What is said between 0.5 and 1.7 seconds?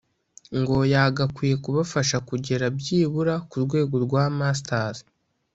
ngo yagakwiye